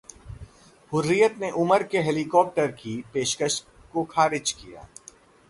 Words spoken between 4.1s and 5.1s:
खारिज किया